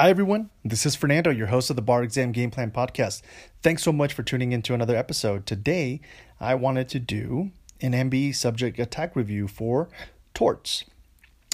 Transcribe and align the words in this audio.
Hi, 0.00 0.10
everyone. 0.10 0.50
This 0.64 0.86
is 0.86 0.94
Fernando, 0.94 1.28
your 1.28 1.48
host 1.48 1.70
of 1.70 1.74
the 1.74 1.82
Bar 1.82 2.04
Exam 2.04 2.30
Game 2.30 2.52
Plan 2.52 2.70
Podcast. 2.70 3.20
Thanks 3.64 3.82
so 3.82 3.90
much 3.90 4.12
for 4.12 4.22
tuning 4.22 4.52
into 4.52 4.72
another 4.72 4.94
episode. 4.94 5.44
Today, 5.44 6.00
I 6.38 6.54
wanted 6.54 6.88
to 6.90 7.00
do 7.00 7.50
an 7.80 7.94
MBE 7.94 8.36
subject 8.36 8.78
attack 8.78 9.16
review 9.16 9.48
for 9.48 9.88
torts. 10.34 10.84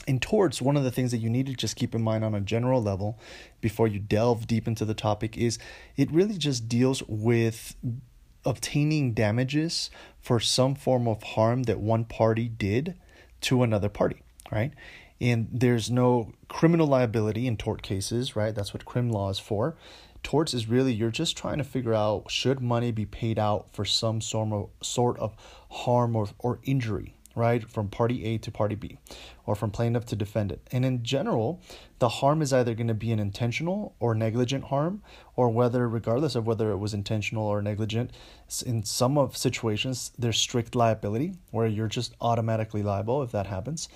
In 0.06 0.20
torts, 0.20 0.60
one 0.60 0.76
of 0.76 0.84
the 0.84 0.90
things 0.90 1.10
that 1.12 1.20
you 1.20 1.30
need 1.30 1.46
to 1.46 1.54
just 1.54 1.74
keep 1.74 1.94
in 1.94 2.02
mind 2.02 2.22
on 2.22 2.34
a 2.34 2.40
general 2.42 2.82
level 2.82 3.18
before 3.62 3.88
you 3.88 3.98
delve 3.98 4.46
deep 4.46 4.68
into 4.68 4.84
the 4.84 4.92
topic 4.92 5.38
is 5.38 5.58
it 5.96 6.12
really 6.12 6.36
just 6.36 6.68
deals 6.68 7.02
with 7.08 7.74
obtaining 8.44 9.14
damages 9.14 9.88
for 10.20 10.38
some 10.38 10.74
form 10.74 11.08
of 11.08 11.22
harm 11.22 11.62
that 11.62 11.80
one 11.80 12.04
party 12.04 12.50
did 12.50 12.94
to 13.40 13.62
another 13.62 13.88
party, 13.88 14.22
right? 14.52 14.74
And 15.20 15.48
there's 15.52 15.90
no 15.90 16.32
criminal 16.48 16.86
liability 16.86 17.46
in 17.46 17.56
tort 17.56 17.82
cases, 17.82 18.36
right? 18.36 18.54
That's 18.54 18.74
what 18.74 18.84
crim 18.84 19.10
law 19.10 19.30
is 19.30 19.38
for. 19.38 19.76
Torts 20.22 20.54
is 20.54 20.68
really 20.68 20.92
you're 20.92 21.10
just 21.10 21.36
trying 21.36 21.58
to 21.58 21.64
figure 21.64 21.94
out 21.94 22.30
should 22.30 22.60
money 22.60 22.90
be 22.90 23.06
paid 23.06 23.38
out 23.38 23.68
for 23.72 23.84
some 23.84 24.20
sort 24.20 25.18
of, 25.18 25.36
harm 25.70 26.16
or, 26.16 26.28
or 26.38 26.60
injury, 26.64 27.14
right? 27.34 27.68
From 27.68 27.88
party 27.88 28.24
A 28.24 28.38
to 28.38 28.50
party 28.50 28.74
B 28.74 28.98
or 29.46 29.54
from 29.54 29.70
plaintiff 29.70 30.06
to 30.06 30.16
defendant. 30.16 30.62
And 30.72 30.84
in 30.84 31.02
general, 31.02 31.60
the 31.98 32.08
harm 32.08 32.40
is 32.40 32.52
either 32.52 32.74
going 32.74 32.88
to 32.88 32.94
be 32.94 33.12
an 33.12 33.18
intentional 33.18 33.94
or 34.00 34.14
negligent 34.14 34.64
harm, 34.64 35.02
or 35.36 35.50
whether, 35.50 35.88
regardless 35.88 36.34
of 36.34 36.46
whether 36.46 36.70
it 36.70 36.78
was 36.78 36.94
intentional 36.94 37.46
or 37.46 37.60
negligent, 37.60 38.12
in 38.64 38.82
some 38.84 39.18
of 39.18 39.36
situations, 39.36 40.12
there's 40.18 40.38
strict 40.38 40.74
liability 40.74 41.34
where 41.50 41.66
you're 41.66 41.88
just 41.88 42.14
automatically 42.20 42.82
liable 42.82 43.22
if 43.22 43.30
that 43.32 43.46
happens. 43.46 43.88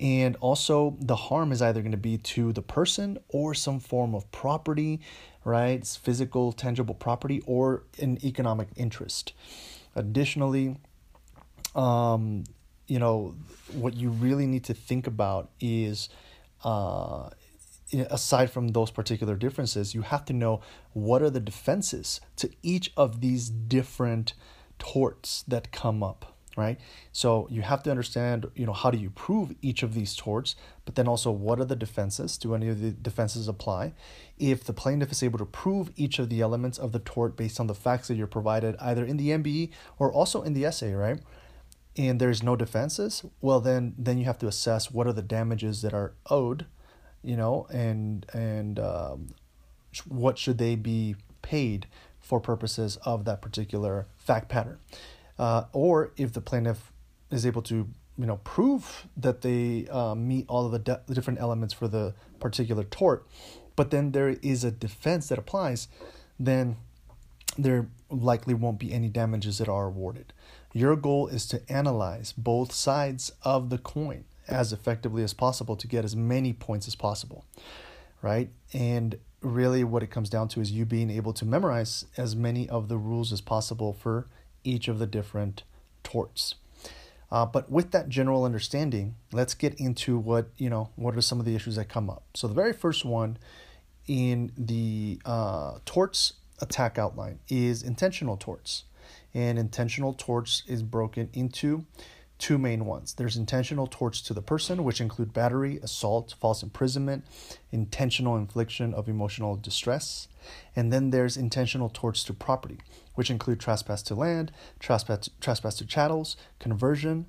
And 0.00 0.36
also, 0.36 0.96
the 0.98 1.14
harm 1.14 1.52
is 1.52 1.60
either 1.60 1.82
going 1.82 1.92
to 1.92 1.98
be 1.98 2.16
to 2.16 2.52
the 2.52 2.62
person 2.62 3.18
or 3.28 3.52
some 3.52 3.78
form 3.78 4.14
of 4.14 4.30
property, 4.32 5.00
right? 5.44 5.78
It's 5.78 5.94
physical, 5.94 6.52
tangible 6.52 6.94
property 6.94 7.42
or 7.46 7.84
an 8.00 8.18
economic 8.24 8.68
interest. 8.76 9.34
Additionally, 9.94 10.78
um, 11.74 12.44
you 12.86 12.98
know, 12.98 13.34
what 13.72 13.94
you 13.94 14.08
really 14.08 14.46
need 14.46 14.64
to 14.64 14.74
think 14.74 15.06
about 15.06 15.50
is, 15.60 16.08
uh, 16.64 17.28
aside 17.92 18.50
from 18.50 18.68
those 18.68 18.90
particular 18.90 19.36
differences, 19.36 19.94
you 19.94 20.00
have 20.00 20.24
to 20.24 20.32
know 20.32 20.62
what 20.94 21.20
are 21.20 21.30
the 21.30 21.40
defenses 21.40 22.22
to 22.36 22.48
each 22.62 22.90
of 22.96 23.20
these 23.20 23.50
different 23.50 24.32
torts 24.78 25.44
that 25.46 25.70
come 25.72 26.02
up 26.02 26.36
right? 26.60 26.78
So 27.10 27.48
you 27.50 27.62
have 27.62 27.82
to 27.84 27.90
understand, 27.90 28.46
you 28.54 28.66
know, 28.66 28.74
how 28.74 28.90
do 28.90 28.98
you 28.98 29.08
prove 29.08 29.54
each 29.62 29.82
of 29.82 29.94
these 29.94 30.14
torts, 30.14 30.54
but 30.84 30.94
then 30.94 31.08
also 31.08 31.30
what 31.30 31.58
are 31.58 31.64
the 31.64 31.74
defenses? 31.74 32.36
Do 32.36 32.54
any 32.54 32.68
of 32.68 32.80
the 32.80 32.90
defenses 32.90 33.48
apply? 33.48 33.94
If 34.38 34.62
the 34.62 34.74
plaintiff 34.74 35.10
is 35.10 35.22
able 35.22 35.38
to 35.38 35.46
prove 35.46 35.90
each 35.96 36.18
of 36.18 36.28
the 36.28 36.42
elements 36.42 36.76
of 36.78 36.92
the 36.92 36.98
tort 36.98 37.34
based 37.34 37.58
on 37.58 37.66
the 37.66 37.74
facts 37.74 38.08
that 38.08 38.16
you're 38.16 38.26
provided 38.26 38.76
either 38.78 39.04
in 39.04 39.16
the 39.16 39.30
MBE 39.30 39.70
or 39.98 40.12
also 40.12 40.42
in 40.42 40.52
the 40.52 40.66
essay, 40.66 40.92
right? 40.92 41.20
And 41.96 42.20
there's 42.20 42.42
no 42.42 42.54
defenses, 42.56 43.24
well 43.40 43.60
then 43.60 43.94
then 43.98 44.18
you 44.18 44.26
have 44.26 44.38
to 44.38 44.46
assess 44.46 44.90
what 44.90 45.06
are 45.06 45.12
the 45.12 45.22
damages 45.22 45.82
that 45.82 45.94
are 45.94 46.12
owed, 46.30 46.66
you 47.22 47.36
know, 47.36 47.66
and 47.70 48.26
and 48.32 48.78
um, 48.78 49.28
what 50.06 50.38
should 50.38 50.58
they 50.58 50.76
be 50.76 51.16
paid 51.42 51.86
for 52.20 52.38
purposes 52.38 52.96
of 53.02 53.24
that 53.24 53.42
particular 53.42 54.06
fact 54.18 54.48
pattern 54.48 54.78
uh, 55.40 55.64
or 55.72 56.12
if 56.16 56.32
the 56.32 56.40
plaintiff 56.40 56.92
is 57.30 57.46
able 57.46 57.62
to 57.62 57.88
you 58.18 58.26
know 58.26 58.36
prove 58.44 59.06
that 59.16 59.40
they 59.40 59.88
uh, 59.88 60.14
meet 60.14 60.44
all 60.48 60.66
of 60.66 60.72
the, 60.72 60.78
de- 60.78 61.00
the 61.06 61.14
different 61.14 61.40
elements 61.40 61.72
for 61.72 61.88
the 61.88 62.14
particular 62.38 62.84
tort 62.84 63.26
but 63.74 63.90
then 63.90 64.12
there 64.12 64.30
is 64.42 64.62
a 64.62 64.70
defense 64.70 65.28
that 65.28 65.38
applies 65.38 65.88
then 66.38 66.76
there 67.58 67.88
likely 68.10 68.54
won't 68.54 68.78
be 68.78 68.92
any 68.92 69.08
damages 69.08 69.58
that 69.58 69.68
are 69.68 69.86
awarded. 69.86 70.32
Your 70.72 70.94
goal 70.94 71.26
is 71.26 71.46
to 71.46 71.60
analyze 71.68 72.32
both 72.32 72.72
sides 72.72 73.32
of 73.42 73.70
the 73.70 73.78
coin 73.78 74.24
as 74.46 74.72
effectively 74.72 75.22
as 75.24 75.34
possible 75.34 75.76
to 75.76 75.86
get 75.88 76.04
as 76.04 76.14
many 76.14 76.52
points 76.52 76.86
as 76.86 76.94
possible 76.94 77.44
right? 78.22 78.50
And 78.72 79.18
really 79.40 79.84
what 79.84 80.02
it 80.02 80.10
comes 80.10 80.28
down 80.28 80.48
to 80.48 80.60
is 80.60 80.70
you 80.70 80.84
being 80.84 81.10
able 81.10 81.32
to 81.32 81.44
memorize 81.44 82.04
as 82.16 82.36
many 82.36 82.68
of 82.68 82.88
the 82.88 82.98
rules 82.98 83.32
as 83.32 83.40
possible 83.40 83.92
for 83.92 84.26
each 84.64 84.88
of 84.88 84.98
the 84.98 85.06
different 85.06 85.62
torts. 86.02 86.54
Uh, 87.32 87.46
but 87.46 87.70
with 87.70 87.92
that 87.92 88.08
general 88.08 88.44
understanding, 88.44 89.14
let's 89.32 89.54
get 89.54 89.74
into 89.74 90.18
what 90.18 90.48
you 90.56 90.68
know. 90.68 90.90
What 90.96 91.16
are 91.16 91.20
some 91.20 91.38
of 91.38 91.46
the 91.46 91.54
issues 91.54 91.76
that 91.76 91.88
come 91.88 92.10
up? 92.10 92.24
So 92.34 92.48
the 92.48 92.54
very 92.54 92.72
first 92.72 93.04
one 93.04 93.38
in 94.08 94.50
the 94.58 95.20
uh, 95.24 95.78
torts 95.84 96.34
attack 96.60 96.98
outline 96.98 97.38
is 97.48 97.82
intentional 97.82 98.36
torts, 98.36 98.84
and 99.32 99.58
intentional 99.58 100.12
torts 100.12 100.64
is 100.66 100.82
broken 100.82 101.30
into 101.32 101.86
two 102.40 102.58
main 102.58 102.86
ones. 102.86 103.14
There's 103.14 103.36
intentional 103.36 103.86
torts 103.86 104.20
to 104.22 104.34
the 104.34 104.42
person, 104.42 104.82
which 104.82 105.00
include 105.00 105.32
battery, 105.32 105.78
assault, 105.82 106.34
false 106.40 106.62
imprisonment, 106.62 107.24
intentional 107.70 108.36
infliction 108.36 108.94
of 108.94 109.08
emotional 109.08 109.56
distress. 109.56 110.26
And 110.74 110.92
then 110.92 111.10
there's 111.10 111.36
intentional 111.36 111.90
torts 111.90 112.24
to 112.24 112.32
property, 112.32 112.78
which 113.14 113.30
include 113.30 113.60
trespass 113.60 114.02
to 114.04 114.14
land, 114.14 114.50
trespass, 114.78 115.28
trespass 115.40 115.76
to 115.76 115.86
chattels, 115.86 116.36
conversion, 116.58 117.26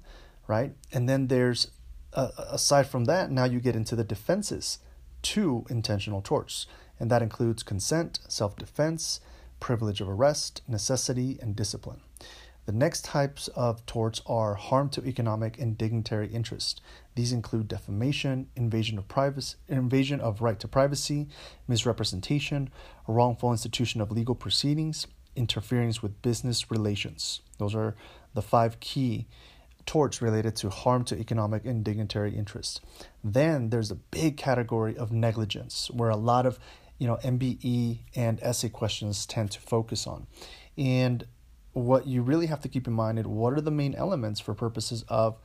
right? 0.48 0.74
And 0.94 1.10
then 1.10 1.28
there's, 1.28 1.68
uh, 2.14 2.30
aside 2.50 2.88
from 2.88 3.06
that, 3.06 3.30
now 3.30 3.44
you 3.44 3.60
get 3.60 3.76
into 3.76 3.98
the 3.98 4.06
defenses 4.06 4.80
to 5.24 5.66
intentional 5.70 6.22
torts. 6.22 6.66
And 7.00 7.12
that 7.12 7.22
includes 7.22 7.64
consent, 7.64 8.20
self 8.30 8.56
defense, 8.56 9.20
privilege 9.60 10.00
of 10.00 10.08
arrest, 10.08 10.62
necessity, 10.68 11.38
and 11.42 11.56
discipline. 11.56 12.02
The 12.66 12.72
next 12.72 13.06
types 13.06 13.48
of 13.50 13.86
torts 13.86 14.22
are 14.28 14.54
harm 14.56 14.90
to 14.90 15.06
economic 15.06 15.60
and 15.60 15.78
dignitary 15.78 16.28
interest. 16.28 16.82
These 17.16 17.34
include 17.34 17.68
defamation, 17.68 18.48
invasion 18.56 18.98
of 18.98 19.08
privacy, 19.08 19.58
invasion 19.68 20.22
of 20.22 20.42
right 20.42 20.60
to 20.60 20.68
privacy, 20.68 21.28
misrepresentation, 21.68 22.70
wrongful 23.08 23.52
institution 23.52 24.00
of 24.00 24.12
legal 24.12 24.36
proceedings, 24.36 25.08
interference 25.36 26.02
with 26.02 26.22
business 26.22 26.70
relations. 26.70 27.42
Those 27.58 27.76
are 27.76 27.96
the 28.34 28.42
five 28.42 28.80
key 28.80 29.28
torts 29.86 30.22
related 30.22 30.56
to 30.58 30.70
harm 30.70 31.04
to 31.06 31.18
economic 31.18 31.66
and 31.66 31.84
dignitary 31.84 32.36
interest. 32.36 32.82
Then 33.24 33.70
there's 33.70 33.92
a 33.92 33.96
big 33.96 34.38
category 34.38 34.96
of 34.96 35.12
negligence 35.12 35.90
where 35.92 36.10
a 36.10 36.16
lot 36.16 36.46
of 36.46 36.60
you 37.00 37.08
know 37.08 37.18
MBE 37.24 38.00
and 38.16 38.40
essay 38.42 38.70
questions 38.70 39.26
tend 39.26 39.52
to 39.52 39.60
focus 39.60 40.06
on. 40.06 40.28
And 40.78 41.26
what 41.74 42.08
you 42.08 42.22
really 42.22 42.48
have 42.48 42.62
to 42.62 42.70
keep 42.70 42.88
in 42.88 42.94
mind 42.94 43.20
is 43.20 43.26
what 43.26 43.54
are 43.54 43.62
the 43.62 43.72
main 43.72 43.96
elements 43.96 44.40
for 44.40 44.54
purposes 44.54 45.04
of 45.08 45.38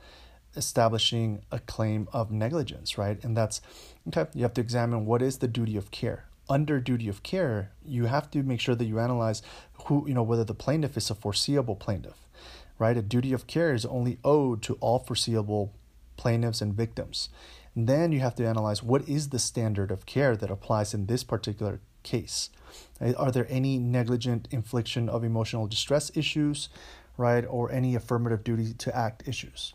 establishing 0.55 1.41
a 1.51 1.59
claim 1.59 2.07
of 2.11 2.31
negligence, 2.31 2.97
right? 2.97 3.23
And 3.23 3.37
that's 3.37 3.61
okay, 4.07 4.29
you 4.33 4.43
have 4.43 4.53
to 4.55 4.61
examine 4.61 5.05
what 5.05 5.21
is 5.21 5.37
the 5.37 5.47
duty 5.47 5.77
of 5.77 5.91
care. 5.91 6.25
Under 6.49 6.79
duty 6.79 7.09
of 7.09 7.23
care, 7.23 7.71
you 7.85 8.05
have 8.05 8.31
to 8.31 8.41
make 8.41 8.61
sure 8.61 8.75
that 8.75 8.85
you 8.85 8.99
analyze 8.99 9.41
who, 9.85 10.07
you 10.07 10.13
know, 10.13 10.23
whether 10.23 10.45
the 10.45 10.53
plaintiff 10.53 10.95
is 10.97 11.09
a 11.09 11.15
foreseeable 11.15 11.75
plaintiff, 11.75 12.25
right? 12.79 12.97
A 12.97 13.01
duty 13.01 13.33
of 13.33 13.47
care 13.47 13.73
is 13.73 13.85
only 13.85 14.17
owed 14.23 14.61
to 14.63 14.75
all 14.75 14.99
foreseeable 14.99 15.73
plaintiffs 16.15 16.61
and 16.61 16.73
victims. 16.73 17.29
And 17.75 17.87
then 17.87 18.11
you 18.11 18.21
have 18.21 18.35
to 18.35 18.47
analyze 18.47 18.81
what 18.81 19.07
is 19.07 19.29
the 19.29 19.39
standard 19.39 19.91
of 19.91 20.05
care 20.05 20.35
that 20.35 20.49
applies 20.49 20.93
in 20.93 21.05
this 21.05 21.23
particular 21.23 21.79
case. 22.07 22.49
Are 23.17 23.31
there 23.31 23.47
any 23.49 23.77
negligent 23.77 24.47
infliction 24.51 25.09
of 25.09 25.23
emotional 25.23 25.67
distress 25.67 26.11
issues, 26.15 26.69
right, 27.17 27.45
or 27.45 27.71
any 27.71 27.95
affirmative 27.95 28.43
duty 28.43 28.73
to 28.73 28.95
act 28.95 29.27
issues? 29.27 29.73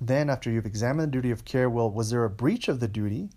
Then, 0.00 0.30
after 0.30 0.50
you've 0.50 0.66
examined 0.66 1.08
the 1.08 1.16
duty 1.16 1.30
of 1.30 1.44
care, 1.44 1.68
well, 1.68 1.90
was 1.90 2.10
there 2.10 2.24
a 2.24 2.30
breach 2.30 2.68
of 2.68 2.80
the 2.80 2.88
duty? 2.88 3.30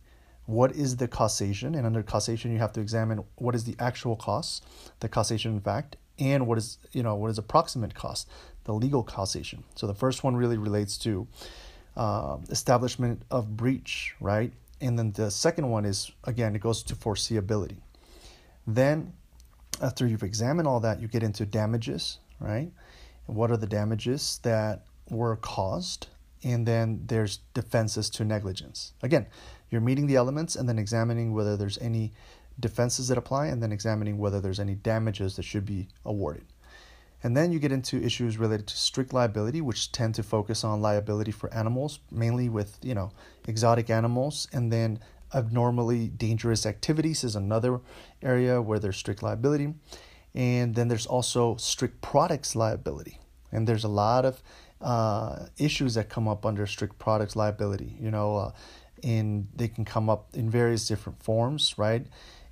What 0.46 0.72
is 0.74 0.98
the 0.98 1.08
causation? 1.08 1.76
And 1.76 1.86
under 1.86 2.04
causation, 2.04 2.52
you 2.52 2.60
have 2.60 2.74
to 2.74 2.82
examine 2.82 3.24
what 3.36 3.56
is 3.56 3.64
the 3.64 3.76
actual 3.80 4.16
cause, 4.16 4.62
the 5.00 5.10
causation 5.10 5.52
in 5.54 5.62
fact, 5.62 5.98
and 6.18 6.48
what 6.48 6.58
is 6.58 6.78
you 6.92 7.04
know 7.04 7.16
what 7.16 7.30
is 7.32 7.38
a 7.38 7.44
proximate 7.44 7.94
cause, 7.94 8.26
the 8.64 8.74
legal 8.74 9.04
causation. 9.04 9.64
So 9.76 9.88
the 9.88 9.94
first 9.94 10.24
one 10.24 10.36
really 10.36 10.58
relates 10.58 10.98
to 11.00 11.28
uh, 11.98 12.38
establishment 12.50 13.24
of 13.32 13.58
breach, 13.58 14.16
right? 14.20 14.52
And 14.82 14.98
then 15.00 15.12
the 15.12 15.30
second 15.32 15.70
one 15.70 15.86
is 15.86 16.12
again 16.24 16.56
it 16.56 16.62
goes 16.62 16.84
to 16.84 16.96
foreseeability. 16.96 17.78
Then, 18.68 19.14
after 19.82 20.08
you've 20.08 20.24
examined 20.24 20.68
all 20.68 20.80
that, 20.80 21.00
you 21.00 21.08
get 21.08 21.24
into 21.24 21.46
damages, 21.46 22.20
right? 22.40 22.72
What 23.26 23.52
are 23.52 23.58
the 23.58 23.68
damages 23.68 24.40
that 24.44 24.86
were 25.10 25.36
caused? 25.36 26.08
And 26.44 26.66
then 26.66 27.04
there's 27.08 27.40
defenses 27.54 28.10
to 28.12 28.26
negligence. 28.26 28.94
Again, 29.02 29.26
you're 29.70 29.82
meeting 29.82 30.08
the 30.08 30.16
elements 30.16 30.56
and 30.56 30.70
then 30.70 30.78
examining 30.78 31.34
whether 31.34 31.58
there's 31.58 31.78
any 31.80 32.14
defenses 32.60 33.08
that 33.08 33.18
apply 33.18 33.48
and 33.48 33.62
then 33.62 33.72
examining 33.72 34.18
whether 34.18 34.40
there's 34.40 34.60
any 34.60 34.76
damages 34.76 35.36
that 35.36 35.44
should 35.44 35.66
be 35.66 35.88
awarded. 36.06 36.46
And 37.24 37.36
then 37.36 37.52
you 37.52 37.58
get 37.58 37.72
into 37.72 38.02
issues 38.02 38.38
related 38.38 38.68
to 38.68 38.78
strict 38.78 39.12
liability, 39.12 39.60
which 39.60 39.92
tend 39.92 40.14
to 40.16 40.24
focus 40.24 40.64
on 40.64 40.82
liability 40.82 41.32
for 41.32 41.52
animals, 41.52 42.00
mainly 42.12 42.50
with, 42.50 42.78
you 42.84 42.94
know, 42.94 43.12
exotic 43.48 43.90
animals, 43.90 44.48
and 44.54 44.72
then 44.72 45.00
abnormally 45.36 46.08
dangerous 46.08 46.66
activities 46.66 47.24
is 47.24 47.36
another 47.36 47.82
area 48.22 48.62
where 48.62 48.80
there's 48.80 48.98
strict 48.98 49.22
liability. 49.22 49.74
And 50.34 50.76
then 50.76 50.88
there's 50.88 51.06
also 51.06 51.56
strict 51.58 52.02
products 52.02 52.56
liability. 52.56 53.20
And 53.52 53.68
there's 53.68 53.84
a 53.84 53.90
lot 53.90 54.26
of 54.26 54.42
uh, 54.82 55.48
issues 55.58 55.94
that 55.96 56.10
come 56.10 56.28
up 56.28 56.46
under 56.46 56.66
strict 56.66 56.98
products 57.00 57.36
liability. 57.36 57.96
You 58.00 58.12
know, 58.12 58.38
uh, 58.38 58.52
in 59.02 59.48
they 59.56 59.68
can 59.68 59.86
come 59.86 60.10
up 60.10 60.30
in 60.34 60.50
various 60.50 60.88
different 60.88 61.22
forms, 61.22 61.76
right? 61.78 62.06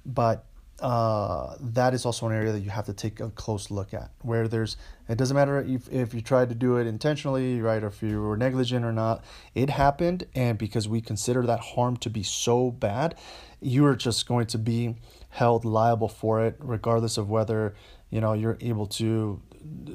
But 0.05 0.45
uh, 0.79 1.55
that 1.59 1.93
is 1.93 2.05
also 2.05 2.27
an 2.27 2.33
area 2.33 2.51
that 2.51 2.61
you 2.61 2.69
have 2.69 2.85
to 2.85 2.93
take 2.93 3.19
a 3.19 3.29
close 3.29 3.69
look 3.69 3.93
at. 3.93 4.11
Where 4.21 4.47
there's, 4.47 4.75
it 5.07 5.17
doesn't 5.17 5.35
matter 5.35 5.61
if, 5.61 5.91
if 5.91 6.13
you 6.13 6.21
tried 6.21 6.49
to 6.49 6.55
do 6.55 6.77
it 6.77 6.87
intentionally, 6.87 7.61
right, 7.61 7.83
or 7.83 7.87
if 7.87 8.01
you 8.01 8.21
were 8.21 8.37
negligent 8.37 8.83
or 8.83 8.91
not. 8.91 9.23
It 9.53 9.69
happened, 9.69 10.25
and 10.35 10.57
because 10.57 10.87
we 10.87 10.99
consider 11.01 11.45
that 11.45 11.59
harm 11.59 11.97
to 11.97 12.09
be 12.09 12.23
so 12.23 12.71
bad, 12.71 13.15
you 13.61 13.85
are 13.85 13.95
just 13.95 14.27
going 14.27 14.47
to 14.47 14.57
be 14.57 14.95
held 15.29 15.63
liable 15.63 16.09
for 16.09 16.45
it, 16.45 16.55
regardless 16.59 17.17
of 17.17 17.29
whether 17.29 17.75
you 18.09 18.21
know 18.21 18.33
you're 18.33 18.57
able 18.59 18.87
to 18.87 19.41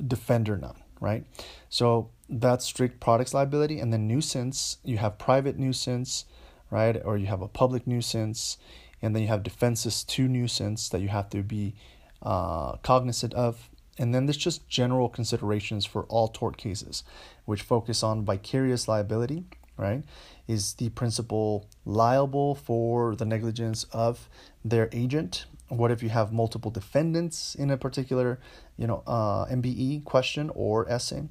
defend 0.06 0.48
or 0.48 0.56
not, 0.56 0.76
right? 1.00 1.24
So 1.68 2.10
that's 2.28 2.64
strict 2.64 3.00
products 3.00 3.34
liability, 3.34 3.78
and 3.80 3.92
then 3.92 4.08
nuisance. 4.08 4.78
You 4.84 4.98
have 4.98 5.18
private 5.18 5.58
nuisance, 5.58 6.24
right, 6.70 7.00
or 7.04 7.18
you 7.18 7.26
have 7.26 7.42
a 7.42 7.48
public 7.48 7.86
nuisance 7.86 8.56
and 9.02 9.14
then 9.14 9.22
you 9.22 9.28
have 9.28 9.42
defenses 9.42 10.04
to 10.04 10.28
nuisance 10.28 10.88
that 10.88 11.00
you 11.00 11.08
have 11.08 11.30
to 11.30 11.42
be 11.42 11.74
uh, 12.22 12.76
cognizant 12.78 13.34
of. 13.34 13.70
And 13.98 14.14
then 14.14 14.26
there's 14.26 14.36
just 14.36 14.68
general 14.68 15.08
considerations 15.08 15.84
for 15.84 16.04
all 16.04 16.28
tort 16.28 16.56
cases, 16.56 17.02
which 17.44 17.62
focus 17.62 18.02
on 18.02 18.24
vicarious 18.24 18.86
liability, 18.86 19.44
right? 19.76 20.04
Is 20.46 20.74
the 20.74 20.90
principal 20.90 21.66
liable 21.84 22.54
for 22.54 23.16
the 23.16 23.24
negligence 23.24 23.84
of 23.92 24.28
their 24.64 24.88
agent? 24.92 25.46
What 25.68 25.90
if 25.90 26.02
you 26.02 26.08
have 26.08 26.32
multiple 26.32 26.70
defendants 26.70 27.54
in 27.54 27.70
a 27.70 27.76
particular, 27.76 28.38
you 28.76 28.86
know, 28.86 29.02
uh, 29.06 29.46
MBE 29.46 30.04
question 30.04 30.50
or 30.54 30.90
essay? 30.90 31.24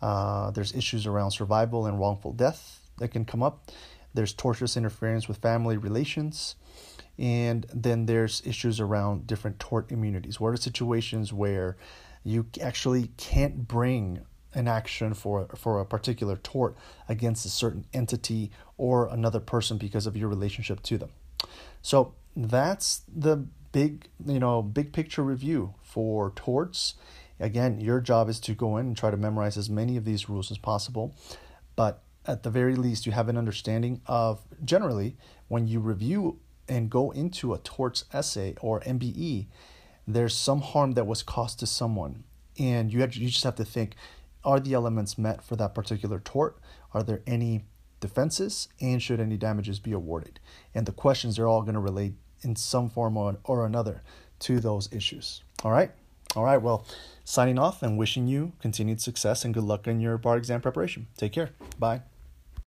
Uh, 0.00 0.50
there's 0.50 0.74
issues 0.74 1.06
around 1.06 1.32
survival 1.32 1.86
and 1.86 1.98
wrongful 1.98 2.32
death 2.32 2.80
that 2.98 3.08
can 3.08 3.24
come 3.24 3.42
up. 3.42 3.70
There's 4.14 4.34
tortious 4.34 4.76
interference 4.76 5.28
with 5.28 5.38
family 5.38 5.76
relations. 5.76 6.56
And 7.20 7.66
then 7.72 8.06
there's 8.06 8.42
issues 8.44 8.80
around 8.80 9.26
different 9.26 9.60
tort 9.60 9.92
immunities. 9.92 10.40
What 10.40 10.54
are 10.54 10.56
situations 10.56 11.32
where 11.32 11.76
you 12.24 12.46
actually 12.60 13.10
can't 13.18 13.68
bring 13.68 14.20
an 14.54 14.66
action 14.66 15.14
for 15.14 15.48
for 15.56 15.80
a 15.80 15.86
particular 15.86 16.36
tort 16.36 16.76
against 17.08 17.46
a 17.46 17.48
certain 17.48 17.84
entity 17.92 18.50
or 18.76 19.06
another 19.08 19.40
person 19.40 19.78
because 19.78 20.06
of 20.06 20.16
your 20.16 20.28
relationship 20.28 20.82
to 20.82 20.98
them. 20.98 21.10
So 21.82 22.14
that's 22.36 23.02
the 23.06 23.46
big 23.72 24.08
you 24.24 24.40
know 24.40 24.62
big 24.62 24.92
picture 24.92 25.22
review 25.22 25.74
for 25.82 26.32
torts. 26.34 26.94
Again, 27.38 27.80
your 27.80 28.00
job 28.00 28.28
is 28.28 28.38
to 28.40 28.54
go 28.54 28.76
in 28.76 28.86
and 28.86 28.96
try 28.96 29.10
to 29.10 29.16
memorize 29.16 29.56
as 29.56 29.70
many 29.70 29.96
of 29.96 30.04
these 30.04 30.28
rules 30.28 30.50
as 30.50 30.58
possible, 30.58 31.14
but 31.74 32.02
at 32.26 32.42
the 32.42 32.50
very 32.50 32.76
least 32.76 33.06
you 33.06 33.12
have 33.12 33.28
an 33.28 33.38
understanding 33.38 34.02
of 34.06 34.40
generally 34.64 35.16
when 35.48 35.66
you 35.66 35.80
review 35.80 36.38
and 36.70 36.88
go 36.88 37.10
into 37.10 37.52
a 37.52 37.58
torts 37.58 38.04
essay 38.14 38.54
or 38.62 38.80
MBE, 38.80 39.46
there's 40.06 40.34
some 40.34 40.62
harm 40.62 40.92
that 40.92 41.06
was 41.06 41.22
caused 41.22 41.58
to 41.58 41.66
someone, 41.66 42.24
and 42.58 42.92
you 42.92 43.00
have, 43.00 43.14
you 43.14 43.28
just 43.28 43.44
have 43.44 43.56
to 43.56 43.64
think: 43.64 43.94
Are 44.44 44.60
the 44.60 44.72
elements 44.72 45.18
met 45.18 45.42
for 45.42 45.56
that 45.56 45.74
particular 45.74 46.20
tort? 46.20 46.58
Are 46.94 47.02
there 47.02 47.20
any 47.26 47.64
defenses, 48.00 48.68
and 48.80 49.02
should 49.02 49.20
any 49.20 49.36
damages 49.36 49.78
be 49.78 49.92
awarded? 49.92 50.40
And 50.74 50.86
the 50.86 50.92
questions 50.92 51.38
are 51.38 51.46
all 51.46 51.62
going 51.62 51.74
to 51.74 51.80
relate 51.80 52.14
in 52.42 52.56
some 52.56 52.88
form 52.88 53.16
or, 53.16 53.36
or 53.44 53.66
another 53.66 54.02
to 54.40 54.60
those 54.60 54.90
issues. 54.92 55.42
All 55.62 55.70
right. 55.70 55.90
All 56.36 56.44
right. 56.44 56.62
Well, 56.62 56.86
signing 57.24 57.58
off 57.58 57.82
and 57.82 57.98
wishing 57.98 58.26
you 58.26 58.52
continued 58.60 59.00
success 59.00 59.44
and 59.44 59.52
good 59.52 59.64
luck 59.64 59.86
in 59.86 60.00
your 60.00 60.16
bar 60.16 60.36
exam 60.36 60.60
preparation. 60.60 61.08
Take 61.16 61.32
care. 61.32 61.50
Bye. 61.78 62.02